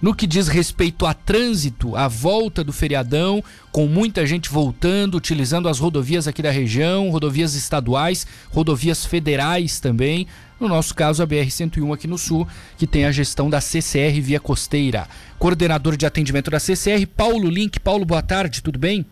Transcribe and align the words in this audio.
no 0.00 0.14
que 0.14 0.26
diz 0.26 0.48
respeito 0.48 1.06
a 1.06 1.14
trânsito, 1.14 1.96
a 1.96 2.08
volta 2.08 2.62
do 2.62 2.72
feriadão, 2.72 3.42
com 3.72 3.86
muita 3.86 4.26
gente 4.26 4.48
voltando, 4.48 5.16
utilizando 5.16 5.68
as 5.68 5.78
rodovias 5.78 6.28
aqui 6.28 6.42
da 6.42 6.50
região, 6.50 7.10
rodovias 7.10 7.54
estaduais, 7.54 8.26
rodovias 8.50 9.04
federais 9.04 9.80
também. 9.80 10.26
No 10.60 10.68
nosso 10.68 10.94
caso, 10.94 11.22
a 11.22 11.26
BR-101 11.26 11.94
aqui 11.94 12.08
no 12.08 12.18
sul, 12.18 12.46
que 12.76 12.86
tem 12.86 13.04
a 13.04 13.12
gestão 13.12 13.48
da 13.48 13.60
CCR 13.60 14.20
Via 14.20 14.40
Costeira. 14.40 15.06
Coordenador 15.38 15.96
de 15.96 16.04
atendimento 16.04 16.50
da 16.50 16.58
CCR, 16.58 17.06
Paulo 17.06 17.48
Link. 17.48 17.78
Paulo, 17.78 18.04
boa 18.04 18.22
tarde, 18.22 18.62
tudo 18.62 18.78
bem? 18.78 19.06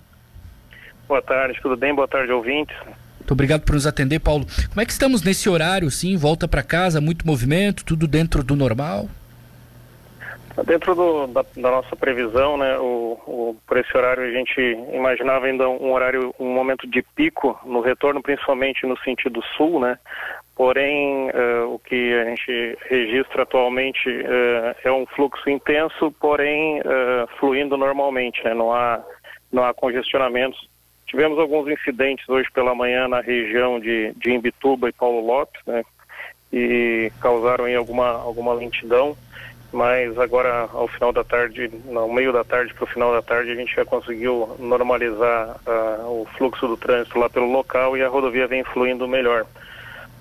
Boa 1.07 1.23
tarde, 1.23 1.59
tudo 1.63 1.77
bem? 1.77 1.95
Boa 1.95 2.09
tarde, 2.09 2.33
ouvintes. 2.33 2.77
Muito 3.19 3.33
obrigado 3.33 3.63
por 3.63 3.75
nos 3.75 3.87
atender, 3.87 4.19
Paulo. 4.19 4.47
Como 4.69 4.81
é 4.81 4.85
que 4.87 4.93
estamos 4.93 5.23
nesse 5.23 5.49
horário, 5.49 5.91
sim? 5.91 6.17
Volta 6.17 6.49
para 6.49 6.63
casa, 6.63 7.01
muito 7.01 7.27
movimento, 7.27 7.85
tudo 7.85 8.09
dentro 8.09 8.43
do 8.43 8.57
normal? 8.57 9.09
Dentro 10.65 10.95
do, 10.95 11.27
da, 11.27 11.43
da, 11.43 11.71
nossa 11.71 11.95
previsão, 11.95 12.57
né, 12.57 12.79
o, 12.79 13.19
o, 13.27 13.57
por 13.67 13.77
esse 13.77 13.95
horário 13.95 14.23
a 14.23 14.31
gente 14.31 14.59
imaginava 14.93 15.47
ainda 15.47 15.69
um 15.69 15.93
horário, 15.93 16.35
um 16.39 16.51
momento 16.51 16.87
de 16.87 17.03
pico 17.03 17.59
no 17.65 17.81
retorno, 17.81 18.23
principalmente 18.23 18.87
no 18.87 18.99
sentido 19.01 19.43
sul, 19.55 19.81
né, 19.81 19.99
porém 20.57 21.29
uh, 21.29 21.75
o 21.75 21.79
que 21.79 22.15
a 22.15 22.25
gente 22.25 22.79
registra 22.89 23.43
atualmente 23.43 24.09
uh, 24.09 24.75
é 24.83 24.91
um 24.91 25.05
fluxo 25.05 25.51
intenso, 25.51 26.11
porém 26.19 26.81
uh, 26.81 27.27
fluindo 27.39 27.77
normalmente, 27.77 28.43
né, 28.43 28.55
não 28.55 28.73
há, 28.73 29.05
não 29.53 29.63
há 29.63 29.75
congestionamentos. 29.75 30.67
Tivemos 31.07 31.39
alguns 31.39 31.69
incidentes 31.69 32.27
hoje 32.31 32.49
pela 32.51 32.75
manhã 32.75 33.07
na 33.07 33.21
região 33.21 33.79
de, 33.79 34.15
de 34.17 34.31
Imbituba 34.33 34.89
e 34.89 34.93
Paulo 34.93 35.21
Lopes, 35.21 35.61
né, 35.67 35.85
e 36.51 37.13
causaram 37.21 37.67
aí 37.67 37.75
alguma, 37.75 38.09
alguma 38.13 38.55
lentidão 38.55 39.15
mas 39.73 40.19
agora 40.19 40.69
ao 40.73 40.89
final 40.89 41.13
da 41.13 41.25
tarde, 41.25 41.71
no 41.87 42.13
meio 42.13 42.33
da 42.33 42.45
tarde 42.45 42.73
para 42.75 42.85
o 42.85 42.87
final 42.87 43.13
da 43.13 43.23
tarde, 43.23 43.51
a 43.51 43.55
gente 43.55 43.75
já 43.75 43.85
conseguiu 43.85 44.57
normalizar 44.59 45.57
uh, 45.67 46.23
o 46.23 46.27
fluxo 46.37 46.67
do 46.67 46.77
trânsito 46.77 47.19
lá 47.19 47.29
pelo 47.29 47.51
local 47.51 47.97
e 47.97 48.03
a 48.03 48.09
rodovia 48.09 48.47
vem 48.47 48.65
fluindo 48.65 49.07
melhor. 49.09 49.47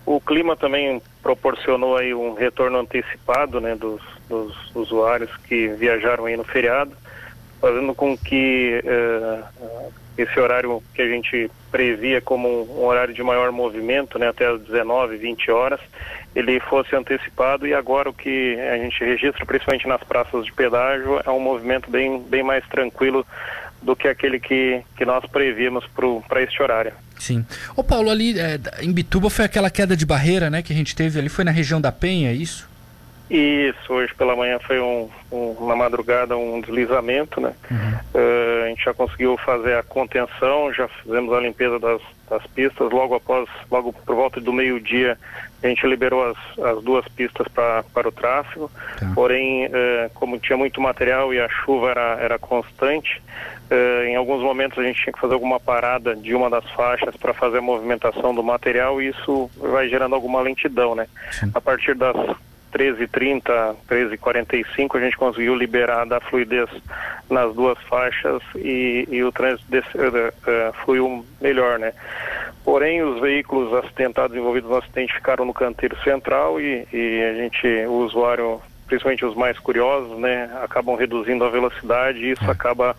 O 0.05 0.21
clima 0.21 0.55
também 0.55 1.01
proporcionou 1.21 1.97
aí 1.97 2.13
um 2.13 2.33
retorno 2.33 2.79
antecipado 2.79 3.59
né, 3.59 3.75
dos, 3.75 4.01
dos 4.29 4.55
usuários 4.75 5.35
que 5.37 5.69
viajaram 5.69 6.25
aí 6.25 6.37
no 6.37 6.43
feriado, 6.43 6.91
fazendo 7.59 7.95
com 7.95 8.15
que 8.15 8.83
uh, 8.83 9.91
esse 10.17 10.39
horário 10.39 10.81
que 10.93 11.01
a 11.01 11.07
gente 11.07 11.49
previa 11.71 12.21
como 12.21 12.63
um 12.79 12.85
horário 12.85 13.13
de 13.13 13.21
maior 13.21 13.51
movimento, 13.51 14.17
né, 14.17 14.29
até 14.29 14.47
as 14.47 14.61
19, 14.61 15.17
20 15.17 15.51
horas, 15.51 15.79
ele 16.35 16.59
fosse 16.59 16.95
antecipado 16.95 17.67
e 17.67 17.73
agora 17.73 18.09
o 18.09 18.13
que 18.13 18.57
a 18.59 18.77
gente 18.77 19.03
registra, 19.03 19.45
principalmente 19.45 19.87
nas 19.87 20.03
praças 20.03 20.45
de 20.45 20.53
pedágio, 20.53 21.21
é 21.25 21.29
um 21.29 21.39
movimento 21.39 21.89
bem, 21.89 22.21
bem 22.21 22.43
mais 22.43 22.65
tranquilo 22.67 23.25
do 23.81 23.95
que 23.95 24.07
aquele 24.07 24.39
que, 24.39 24.81
que 24.97 25.05
nós 25.05 25.25
prevíamos 25.27 25.85
para 26.27 26.41
este 26.41 26.61
horário. 26.61 26.91
Sim. 27.19 27.45
Ô 27.75 27.83
Paulo, 27.83 28.09
ali 28.09 28.37
é, 28.37 28.59
em 28.81 28.91
Bituba 28.91 29.29
foi 29.29 29.45
aquela 29.45 29.69
queda 29.69 29.95
de 29.95 30.05
barreira 30.05 30.49
né, 30.49 30.61
que 30.61 30.73
a 30.73 30.75
gente 30.75 30.95
teve 30.95 31.19
ali, 31.19 31.29
foi 31.29 31.45
na 31.45 31.51
região 31.51 31.79
da 31.79 31.91
Penha, 31.91 32.31
é 32.31 32.33
isso? 32.33 32.67
Isso, 33.29 33.91
hoje 33.91 34.13
pela 34.13 34.35
manhã 34.35 34.59
foi 34.59 34.79
um, 34.79 35.09
um, 35.31 35.51
uma 35.59 35.75
madrugada, 35.75 36.37
um 36.37 36.61
deslizamento, 36.61 37.41
né? 37.41 37.53
Uhum. 37.71 37.93
Uh, 38.13 38.63
a 38.65 38.67
gente 38.67 38.83
já 38.83 38.93
conseguiu 38.93 39.35
fazer 39.37 39.77
a 39.77 39.83
contenção, 39.83 40.71
já 40.71 40.87
fizemos 40.87 41.33
a 41.33 41.39
limpeza 41.39 41.79
das, 41.79 42.01
das 42.29 42.45
pistas, 42.47 42.91
logo 42.91 43.15
após, 43.15 43.49
logo 43.71 43.91
por 43.91 44.15
volta 44.15 44.39
do 44.39 44.53
meio-dia, 44.53 45.17
a 45.63 45.67
gente 45.67 45.87
liberou 45.87 46.23
as, 46.23 46.37
as 46.63 46.83
duas 46.83 47.07
pistas 47.07 47.47
pra, 47.47 47.83
para 47.91 48.07
o 48.07 48.11
tráfego, 48.11 48.69
tá. 48.99 49.11
porém, 49.15 49.65
uh, 49.65 49.71
como 50.13 50.37
tinha 50.37 50.57
muito 50.57 50.79
material 50.79 51.33
e 51.33 51.39
a 51.39 51.49
chuva 51.49 51.89
era, 51.89 52.17
era 52.21 52.37
constante, 52.37 53.23
uh, 53.71 54.03
em 54.03 54.15
alguns 54.15 54.43
momentos 54.43 54.77
a 54.77 54.83
gente 54.83 55.01
tinha 55.01 55.13
que 55.13 55.19
fazer 55.19 55.33
alguma 55.33 55.59
parada 55.59 56.15
de 56.15 56.35
uma 56.35 56.47
das 56.47 56.69
faixas 56.71 57.17
para 57.17 57.33
fazer 57.33 57.57
a 57.57 57.61
movimentação 57.61 58.35
do 58.35 58.43
material 58.43 59.01
e 59.01 59.07
isso 59.07 59.49
vai 59.57 59.89
gerando 59.89 60.13
alguma 60.13 60.41
lentidão, 60.41 60.93
né? 60.93 61.07
Sim. 61.31 61.49
A 61.55 61.59
partir 61.59 61.95
das 61.95 62.15
13h30, 62.75 63.75
13h45, 63.89 64.97
a 64.97 64.99
gente 64.99 65.15
conseguiu 65.15 65.55
liberar 65.55 66.05
da 66.05 66.19
fluidez 66.19 66.69
nas 67.29 67.55
duas 67.55 67.79
faixas 67.83 68.41
e, 68.53 69.07
e 69.09 69.23
o 69.23 69.31
trânsito 69.31 69.71
desse, 69.71 69.97
uh, 69.97 70.73
fluiu 70.83 71.25
melhor, 71.39 71.79
né? 71.79 71.93
Porém, 72.65 73.01
os 73.01 73.21
veículos 73.21 73.73
acidentados 73.73 74.35
envolvidos 74.35 74.69
no 74.69 74.77
acidente 74.77 75.13
ficaram 75.13 75.45
no 75.45 75.53
canteiro 75.53 75.95
central 76.03 76.59
e, 76.59 76.85
e 76.91 77.23
a 77.23 77.33
gente, 77.35 77.67
o 77.87 78.05
usuário, 78.05 78.61
principalmente 78.87 79.23
os 79.23 79.35
mais 79.35 79.57
curiosos, 79.57 80.17
né, 80.19 80.49
acabam 80.61 80.95
reduzindo 80.95 81.45
a 81.45 81.49
velocidade 81.49 82.19
e 82.19 82.31
isso 82.31 82.43
é. 82.43 82.51
acaba 82.51 82.95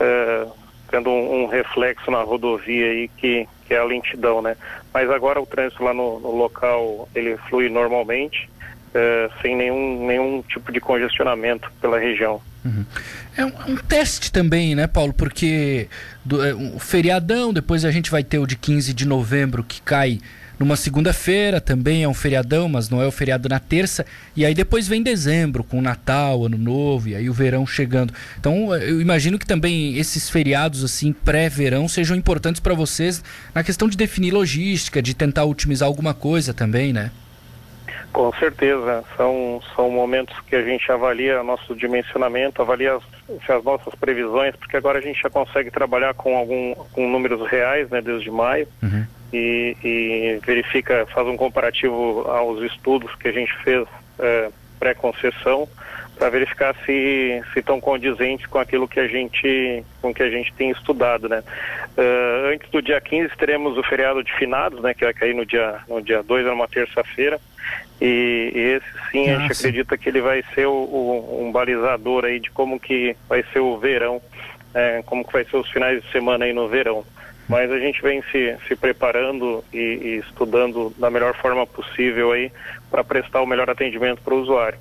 uh, 0.00 0.52
tendo 0.90 1.10
um, 1.10 1.44
um, 1.44 1.46
reflexo 1.46 2.10
na 2.10 2.22
rodovia 2.22 2.86
aí 2.86 3.08
que, 3.08 3.46
que 3.66 3.74
é 3.74 3.78
a 3.78 3.84
lentidão, 3.84 4.42
né? 4.42 4.56
Mas 4.92 5.08
agora 5.10 5.40
o 5.40 5.46
trânsito 5.46 5.84
lá 5.84 5.94
no, 5.94 6.18
no 6.18 6.34
local, 6.34 7.08
ele 7.14 7.36
flui 7.48 7.68
normalmente 7.68 8.50
é, 8.94 9.30
sem 9.40 9.56
nenhum, 9.56 10.06
nenhum 10.06 10.42
tipo 10.42 10.72
de 10.72 10.80
congestionamento 10.80 11.70
pela 11.80 11.98
região. 11.98 12.40
Uhum. 12.64 12.84
É 13.36 13.44
um, 13.44 13.52
um, 13.68 13.76
teste 13.76 14.30
também, 14.30 14.74
né, 14.74 14.86
Paulo? 14.86 15.12
Porque 15.12 15.88
do, 16.24 16.44
é, 16.44 16.54
um 16.54 16.78
feriadão, 16.78 17.52
depois 17.52 17.84
a 17.84 17.90
gente 17.90 18.10
vai 18.10 18.22
ter 18.22 18.38
o 18.38 18.46
de 18.46 18.56
15 18.56 18.92
de 18.92 19.06
novembro 19.06 19.64
que 19.64 19.80
cai 19.82 20.20
numa 20.58 20.76
segunda-feira, 20.76 21.60
também 21.60 22.04
é 22.04 22.08
um 22.08 22.14
feriadão, 22.14 22.68
mas 22.68 22.88
não 22.88 23.02
é 23.02 23.06
o 23.06 23.10
feriado 23.10 23.48
na 23.48 23.58
terça. 23.58 24.06
E 24.36 24.44
aí 24.44 24.54
depois 24.54 24.86
vem 24.86 25.02
dezembro, 25.02 25.64
com 25.64 25.82
Natal, 25.82 26.44
Ano 26.44 26.56
Novo, 26.56 27.08
e 27.08 27.16
aí 27.16 27.28
o 27.28 27.32
verão 27.32 27.66
chegando. 27.66 28.14
Então 28.38 28.72
eu 28.76 29.00
imagino 29.00 29.38
que 29.38 29.46
também 29.46 29.96
esses 29.96 30.30
feriados 30.30 30.84
assim 30.84 31.12
pré-verão 31.12 31.88
sejam 31.88 32.16
importantes 32.16 32.60
para 32.60 32.74
vocês 32.74 33.24
na 33.54 33.64
questão 33.64 33.88
de 33.88 33.96
definir 33.96 34.32
logística, 34.32 35.02
de 35.02 35.14
tentar 35.14 35.44
otimizar 35.44 35.88
alguma 35.88 36.14
coisa 36.14 36.54
também, 36.54 36.92
né? 36.92 37.10
Com 38.12 38.30
certeza, 38.34 39.02
são, 39.16 39.60
são 39.74 39.90
momentos 39.90 40.38
que 40.40 40.54
a 40.54 40.62
gente 40.62 40.90
avalia 40.92 41.42
nosso 41.42 41.74
dimensionamento, 41.74 42.60
avalia 42.60 42.96
as, 42.96 43.02
as 43.48 43.64
nossas 43.64 43.94
previsões, 43.94 44.54
porque 44.56 44.76
agora 44.76 44.98
a 44.98 45.02
gente 45.02 45.20
já 45.20 45.30
consegue 45.30 45.70
trabalhar 45.70 46.12
com 46.12 46.36
algum 46.36 46.74
com 46.92 47.08
números 47.08 47.48
reais, 47.48 47.88
né, 47.88 48.02
desde 48.02 48.30
maio, 48.30 48.68
uhum. 48.82 49.06
e, 49.32 49.76
e, 49.82 50.40
verifica, 50.44 51.06
faz 51.06 51.26
um 51.26 51.38
comparativo 51.38 52.28
aos 52.28 52.62
estudos 52.62 53.14
que 53.14 53.28
a 53.28 53.32
gente 53.32 53.56
fez 53.64 53.88
é, 54.18 54.50
pré-concessão, 54.78 55.66
para 56.18 56.28
verificar 56.28 56.74
se 56.84 57.42
se 57.52 57.58
estão 57.58 57.80
condizentes 57.80 58.46
com 58.46 58.58
aquilo 58.58 58.86
que 58.86 59.00
a 59.00 59.08
gente 59.08 59.84
com 60.00 60.12
que 60.12 60.22
a 60.22 60.30
gente 60.30 60.52
tem 60.52 60.70
estudado, 60.70 61.28
né? 61.28 61.42
Uh, 61.96 62.52
antes 62.52 62.70
do 62.70 62.80
dia 62.80 63.00
15 63.00 63.30
teremos 63.36 63.76
o 63.76 63.82
feriado 63.82 64.22
de 64.22 64.32
finados, 64.34 64.80
né, 64.82 64.94
que 64.94 65.04
vai 65.04 65.12
cair 65.12 65.34
no 65.34 65.44
dia 65.44 65.80
no 65.88 66.00
dia 66.00 66.22
2, 66.22 66.46
é 66.46 66.52
uma 66.52 66.68
terça-feira. 66.68 67.40
E, 68.04 68.50
e, 68.52 68.58
esse 68.58 69.10
sim, 69.12 69.28
Nossa. 69.28 69.36
a 69.36 69.40
gente 69.42 69.52
acredita 69.52 69.96
que 69.96 70.08
ele 70.08 70.20
vai 70.20 70.42
ser 70.56 70.66
o, 70.66 70.72
o, 70.72 71.46
um 71.46 71.52
balizador 71.52 72.24
aí 72.24 72.40
de 72.40 72.50
como 72.50 72.80
que 72.80 73.16
vai 73.28 73.44
ser 73.52 73.60
o 73.60 73.78
verão, 73.78 74.20
é, 74.74 75.04
como 75.06 75.24
que 75.24 75.32
vai 75.32 75.44
ser 75.44 75.56
os 75.56 75.70
finais 75.70 76.02
de 76.02 76.10
semana 76.10 76.44
aí 76.44 76.52
no 76.52 76.66
verão. 76.66 77.04
Mas 77.48 77.70
a 77.70 77.78
gente 77.78 78.02
vem 78.02 78.20
se, 78.32 78.56
se 78.66 78.74
preparando 78.74 79.64
e, 79.72 79.78
e 79.78 80.16
estudando 80.16 80.92
da 80.98 81.10
melhor 81.10 81.36
forma 81.36 81.64
possível 81.64 82.32
aí 82.32 82.50
para 82.90 83.04
prestar 83.04 83.40
o 83.40 83.46
melhor 83.46 83.70
atendimento 83.70 84.20
para 84.20 84.34
o 84.34 84.40
usuário. 84.40 84.78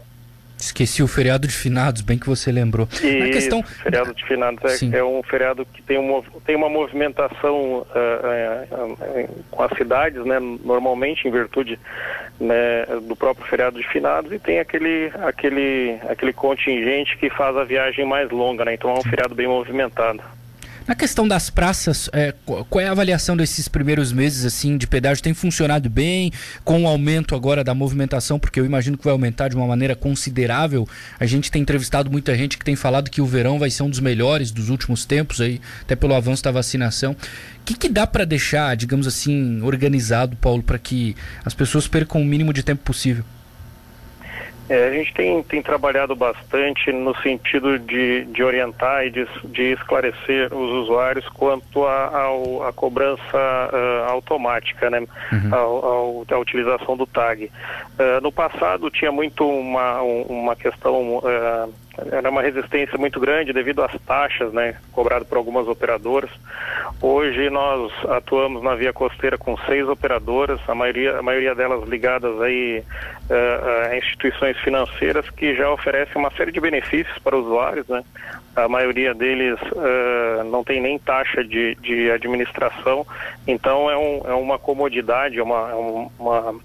Esqueci 0.62 1.02
o 1.02 1.08
feriado 1.08 1.48
de 1.48 1.54
finados, 1.54 2.02
bem 2.02 2.20
que 2.20 2.28
você 2.28 2.52
lembrou. 2.52 2.88
E 3.04 3.20
Na 3.20 3.30
questão... 3.30 3.64
feriado 3.64 4.14
de 4.14 4.24
finados 4.24 4.84
é, 4.84 4.98
é, 4.98 5.04
um 5.04 5.24
feriado 5.24 5.66
que 5.66 5.82
tem, 5.82 5.98
um, 5.98 6.24
tem 6.46 6.56
uma 6.56 6.70
movimentação 6.70 7.80
uh, 7.80 7.84
uh, 7.84 8.94
uh, 8.94 9.46
com 9.50 9.64
as 9.64 9.76
cidades, 9.76 10.24
né, 10.24 10.40
normalmente 10.40 11.28
em 11.28 11.32
virtude 11.32 11.80
né, 12.40 12.86
do 13.08 13.16
próprio 13.16 13.46
feriado 13.48 13.82
de 13.82 13.88
finados, 13.88 14.32
e 14.32 14.38
tem 14.38 14.60
aquele, 14.60 15.12
aquele, 15.24 15.98
aquele 16.08 16.32
contingente 16.32 17.18
que 17.18 17.30
faz 17.32 17.58
a 17.58 17.64
viagem 17.64 18.06
mais 18.06 18.30
longa, 18.30 18.64
né, 18.64 18.76
então 18.76 18.92
é 18.92 19.00
um 19.00 19.04
feriado 19.04 19.34
bem 19.34 19.48
movimentado. 19.48 20.22
Na 20.92 20.96
questão 20.96 21.26
das 21.26 21.50
praças, 21.50 22.10
é, 22.12 22.34
qual 22.44 22.82
é 22.82 22.86
a 22.86 22.92
avaliação 22.92 23.38
desses 23.38 23.70
primeiros 23.70 24.12
meses 24.12 24.44
assim 24.44 24.76
de 24.76 24.86
pedágio? 24.86 25.24
Tem 25.24 25.34
funcionado 25.34 25.90
bem 25.90 26.34
com 26.66 26.84
o 26.84 26.86
aumento 26.86 27.34
agora 27.34 27.64
da 27.64 27.74
movimentação? 27.74 28.38
Porque 28.38 28.60
eu 28.60 28.66
imagino 28.66 28.98
que 28.98 29.06
vai 29.06 29.14
aumentar 29.14 29.48
de 29.48 29.56
uma 29.56 29.66
maneira 29.66 29.96
considerável. 29.96 30.86
A 31.18 31.26
gente 31.26 31.50
tem 31.50 31.62
entrevistado 31.62 32.12
muita 32.12 32.36
gente 32.36 32.58
que 32.58 32.66
tem 32.66 32.76
falado 32.76 33.10
que 33.10 33.22
o 33.22 33.26
verão 33.26 33.58
vai 33.58 33.70
ser 33.70 33.84
um 33.84 33.90
dos 33.90 34.02
melhores 34.02 34.52
dos 34.52 34.68
últimos 34.68 35.06
tempos 35.06 35.40
aí, 35.40 35.62
até 35.82 35.96
pelo 35.96 36.14
avanço 36.14 36.44
da 36.44 36.52
vacinação. 36.52 37.14
O 37.14 37.64
que, 37.64 37.74
que 37.74 37.88
dá 37.88 38.06
para 38.06 38.26
deixar, 38.26 38.76
digamos 38.76 39.08
assim, 39.08 39.62
organizado, 39.62 40.36
Paulo, 40.36 40.62
para 40.62 40.78
que 40.78 41.16
as 41.46 41.54
pessoas 41.54 41.88
percam 41.88 42.22
o 42.22 42.26
mínimo 42.26 42.52
de 42.52 42.64
tempo 42.64 42.84
possível? 42.84 43.24
É, 44.72 44.88
a 44.88 44.92
gente 44.94 45.14
tem, 45.14 45.44
tem 45.44 45.62
trabalhado 45.62 46.16
bastante 46.16 46.94
no 46.94 47.14
sentido 47.18 47.78
de, 47.78 48.24
de 48.24 48.42
orientar 48.42 49.06
e 49.06 49.10
de, 49.10 49.28
de 49.44 49.74
esclarecer 49.74 50.48
os 50.54 50.72
usuários 50.84 51.28
quanto 51.28 51.86
à 51.86 52.72
cobrança 52.74 53.20
uh, 53.36 54.10
automática, 54.10 54.90
né? 54.90 55.02
Uhum. 55.30 55.54
Ao, 55.54 55.86
ao, 55.86 56.26
à 56.32 56.38
utilização 56.38 56.96
do 56.96 57.06
tag. 57.06 57.52
Uh, 58.00 58.22
no 58.22 58.32
passado 58.32 58.90
tinha 58.90 59.12
muito 59.12 59.46
uma, 59.46 60.02
uma 60.02 60.56
questão 60.56 61.18
uh, 61.18 61.74
era 61.98 62.30
uma 62.30 62.42
resistência 62.42 62.98
muito 62.98 63.20
grande 63.20 63.52
devido 63.52 63.84
às 63.84 63.92
taxas, 64.02 64.54
né, 64.54 64.76
cobrado 64.92 65.26
por 65.26 65.38
algumas 65.38 65.68
operadoras. 65.68 66.30
Hoje 67.02 67.50
nós 67.50 67.92
atuamos 68.10 68.64
na 68.64 68.76
via 68.76 68.94
costeira 68.94 69.38
com 69.38 69.58
seis 69.66 69.88
operadoras, 69.88 70.60
a 70.68 70.76
maioria, 70.76 71.18
a 71.18 71.22
maioria 71.22 71.54
delas 71.54 71.88
ligadas 71.88 72.40
aí 72.42 72.84
uh, 73.30 73.92
a 73.92 73.98
instituições 73.98 74.58
financeiras 74.60 75.30
que 75.32 75.56
já 75.56 75.70
oferecem 75.72 76.16
uma 76.16 76.32
série 76.32 76.52
de 76.52 76.60
benefícios 76.60 77.18
para 77.20 77.38
usuários, 77.38 77.88
né. 77.88 78.04
A 78.56 78.68
maioria 78.68 79.14
deles 79.14 79.60
uh, 79.62 80.44
não 80.46 80.64
tem 80.64 80.82
nem 80.82 81.00
taxa 81.00 81.44
de, 81.44 81.76
de 81.76 82.12
administração, 82.12 83.06
então 83.48 83.90
é, 83.90 83.98
um, 83.98 84.22
é 84.26 84.34
uma 84.34 84.60
comodidade, 84.60 85.40
é 85.40 85.44
uma, 85.44 85.72
é 85.72 85.76
uma 86.20 86.56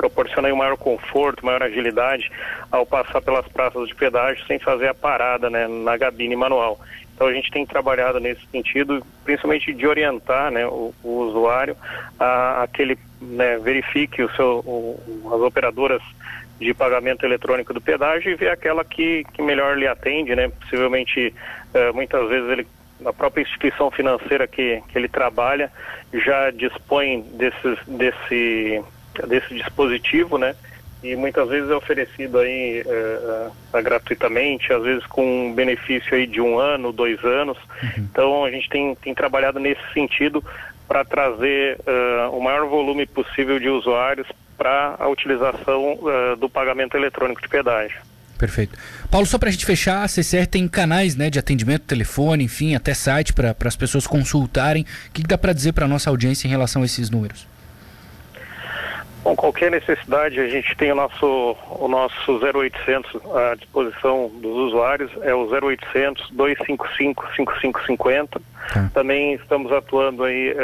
proporciona 0.00 0.48
um 0.48 0.56
maior 0.56 0.78
conforto, 0.78 1.44
maior 1.44 1.62
agilidade 1.62 2.32
ao 2.72 2.86
passar 2.86 3.20
pelas 3.20 3.46
praças 3.48 3.86
de 3.86 3.94
pedágio 3.94 4.42
sem 4.46 4.58
fazer 4.58 4.88
a 4.88 4.94
parada 4.94 5.50
né, 5.50 5.68
na 5.68 5.94
gabine 5.98 6.34
manual. 6.34 6.80
Então 7.14 7.28
a 7.28 7.34
gente 7.34 7.50
tem 7.50 7.66
trabalhado 7.66 8.18
nesse 8.18 8.40
sentido, 8.50 9.04
principalmente 9.24 9.74
de 9.74 9.86
orientar 9.86 10.50
né, 10.50 10.66
o, 10.66 10.94
o 11.04 11.18
usuário 11.18 11.76
a, 12.18 12.62
a 12.62 12.66
que 12.66 12.80
ele 12.80 12.98
né, 13.20 13.58
verifique 13.58 14.22
o 14.22 14.30
seu, 14.34 14.60
o, 14.64 15.30
as 15.34 15.40
operadoras 15.42 16.00
de 16.58 16.72
pagamento 16.72 17.26
eletrônico 17.26 17.74
do 17.74 17.80
pedágio 17.80 18.32
e 18.32 18.36
ver 18.36 18.50
aquela 18.50 18.82
que, 18.82 19.24
que 19.34 19.42
melhor 19.42 19.76
lhe 19.76 19.86
atende, 19.86 20.34
né? 20.34 20.48
Possivelmente, 20.48 21.34
uh, 21.74 21.94
muitas 21.94 22.28
vezes 22.28 22.50
ele 22.50 22.66
a 23.04 23.14
própria 23.14 23.42
instituição 23.42 23.90
financeira 23.90 24.46
que, 24.46 24.82
que 24.88 24.98
ele 24.98 25.08
trabalha 25.08 25.72
já 26.12 26.50
dispõe 26.50 27.22
desses, 27.32 27.78
desse 27.86 28.82
desse 29.26 29.54
dispositivo, 29.54 30.38
né? 30.38 30.54
E 31.02 31.16
muitas 31.16 31.48
vezes 31.48 31.70
é 31.70 31.74
oferecido 31.74 32.38
aí 32.38 32.84
é, 32.86 33.82
gratuitamente, 33.82 34.70
às 34.70 34.82
vezes 34.82 35.06
com 35.06 35.46
um 35.48 35.54
benefício 35.54 36.14
aí 36.14 36.26
de 36.26 36.40
um 36.40 36.58
ano, 36.58 36.92
dois 36.92 37.22
anos. 37.24 37.56
Uhum. 37.82 37.90
Então 38.10 38.44
a 38.44 38.50
gente 38.50 38.68
tem, 38.68 38.94
tem 38.96 39.14
trabalhado 39.14 39.58
nesse 39.58 39.80
sentido 39.94 40.44
para 40.86 41.04
trazer 41.04 41.78
uh, 41.86 42.36
o 42.36 42.42
maior 42.42 42.68
volume 42.68 43.06
possível 43.06 43.60
de 43.60 43.68
usuários 43.68 44.26
para 44.58 44.96
a 44.98 45.08
utilização 45.08 45.94
uh, 45.94 46.36
do 46.36 46.50
pagamento 46.50 46.96
eletrônico 46.96 47.40
de 47.40 47.48
pedágio. 47.48 47.96
Perfeito. 48.36 48.76
Paulo, 49.08 49.24
só 49.24 49.38
para 49.38 49.50
a 49.50 49.52
gente 49.52 49.64
fechar, 49.64 50.02
a 50.02 50.08
CCR 50.08 50.46
tem 50.46 50.66
canais 50.66 51.14
né, 51.14 51.30
de 51.30 51.38
atendimento, 51.38 51.82
telefone, 51.82 52.42
enfim, 52.42 52.74
até 52.74 52.92
site 52.92 53.32
para 53.32 53.54
as 53.64 53.76
pessoas 53.76 54.06
consultarem. 54.06 54.82
O 54.82 55.12
que, 55.12 55.22
que 55.22 55.28
dá 55.28 55.38
para 55.38 55.52
dizer 55.52 55.74
para 55.74 55.84
a 55.84 55.88
nossa 55.88 56.10
audiência 56.10 56.48
em 56.48 56.50
relação 56.50 56.82
a 56.82 56.84
esses 56.84 57.08
números? 57.08 57.46
Com 59.22 59.36
qualquer 59.36 59.70
necessidade, 59.70 60.40
a 60.40 60.48
gente 60.48 60.74
tem 60.76 60.90
o 60.90 60.94
nosso, 60.94 61.56
o 61.78 61.88
nosso 61.88 62.40
0800 62.42 63.20
à 63.34 63.54
disposição 63.54 64.30
dos 64.40 64.56
usuários, 64.68 65.10
é 65.22 65.34
o 65.34 65.46
0800 65.46 66.30
255 66.30 67.26
5550. 67.36 68.40
Tá. 68.72 68.90
Também 68.94 69.34
estamos 69.34 69.72
atuando 69.72 70.24
aí 70.24 70.52
uh, 70.52 70.56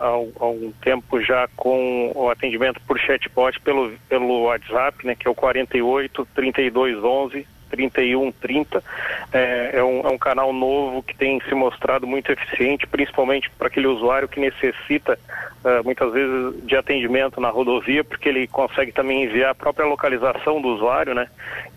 há, 0.00 0.44
há, 0.44 0.46
um 0.48 0.72
tempo 0.80 1.20
já 1.20 1.48
com 1.56 2.10
o 2.14 2.30
atendimento 2.30 2.80
por 2.86 2.98
chatbot 2.98 3.60
pelo, 3.60 3.92
pelo 4.08 4.44
WhatsApp, 4.44 5.06
né, 5.06 5.14
que 5.14 5.28
é 5.28 5.30
o 5.30 5.34
48 5.34 6.26
3211 6.34 7.46
3130. 7.72 8.84
É, 9.32 9.70
é, 9.74 9.82
um, 9.82 10.00
é 10.00 10.08
um 10.08 10.18
canal 10.18 10.52
novo 10.52 11.02
que 11.02 11.16
tem 11.16 11.40
se 11.48 11.54
mostrado 11.54 12.06
muito 12.06 12.30
eficiente, 12.30 12.86
principalmente 12.86 13.50
para 13.50 13.68
aquele 13.68 13.86
usuário 13.86 14.28
que 14.28 14.38
necessita 14.38 15.18
uh, 15.64 15.82
muitas 15.82 16.12
vezes 16.12 16.66
de 16.66 16.76
atendimento 16.76 17.40
na 17.40 17.48
rodovia, 17.48 18.04
porque 18.04 18.28
ele 18.28 18.46
consegue 18.46 18.92
também 18.92 19.24
enviar 19.24 19.50
a 19.50 19.54
própria 19.54 19.86
localização 19.86 20.60
do 20.60 20.68
usuário, 20.68 21.14
né? 21.14 21.26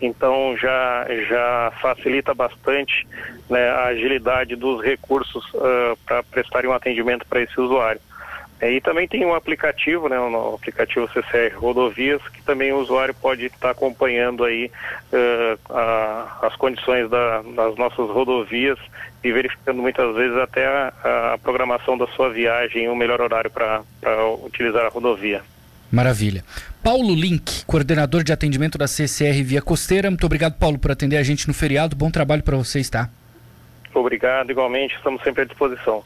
Então 0.00 0.56
já, 0.56 1.06
já 1.28 1.72
facilita 1.80 2.34
bastante 2.34 3.06
né, 3.48 3.70
a 3.70 3.84
agilidade 3.86 4.54
dos 4.54 4.84
recursos 4.84 5.44
uh, 5.54 5.96
para 6.04 6.22
prestarem 6.22 6.68
um 6.70 6.74
atendimento 6.74 7.26
para 7.26 7.40
esse 7.40 7.58
usuário. 7.58 8.00
É, 8.60 8.72
e 8.72 8.80
também 8.80 9.06
tem 9.06 9.24
um 9.24 9.34
aplicativo, 9.34 10.08
né, 10.08 10.18
um 10.18 10.54
aplicativo 10.54 11.06
CCR 11.08 11.58
Rodovias, 11.58 12.22
que 12.28 12.42
também 12.42 12.72
o 12.72 12.78
usuário 12.78 13.14
pode 13.14 13.46
estar 13.46 13.70
acompanhando 13.70 14.44
aí 14.44 14.70
uh, 15.12 15.74
a, 15.74 16.38
as 16.42 16.56
condições 16.56 17.10
da, 17.10 17.42
das 17.42 17.76
nossas 17.76 18.08
rodovias 18.08 18.78
e 19.22 19.30
verificando 19.30 19.82
muitas 19.82 20.14
vezes 20.14 20.38
até 20.38 20.66
a, 20.66 21.34
a 21.34 21.38
programação 21.38 21.98
da 21.98 22.06
sua 22.08 22.30
viagem, 22.30 22.88
o 22.88 22.96
melhor 22.96 23.20
horário 23.20 23.50
para 23.50 23.82
utilizar 24.44 24.86
a 24.86 24.88
rodovia. 24.88 25.42
Maravilha. 25.92 26.42
Paulo 26.82 27.14
Link, 27.14 27.64
coordenador 27.66 28.22
de 28.22 28.32
atendimento 28.32 28.78
da 28.78 28.86
CCR 28.86 29.42
Via 29.42 29.60
Costeira. 29.60 30.10
Muito 30.10 30.24
obrigado, 30.24 30.54
Paulo, 30.58 30.78
por 30.78 30.90
atender 30.90 31.16
a 31.16 31.22
gente 31.22 31.46
no 31.46 31.54
feriado. 31.54 31.94
Bom 31.94 32.10
trabalho 32.10 32.42
para 32.42 32.56
vocês, 32.56 32.88
tá? 32.88 33.10
Obrigado, 33.94 34.50
igualmente. 34.50 34.94
Estamos 34.94 35.22
sempre 35.22 35.42
à 35.42 35.44
disposição. 35.44 36.04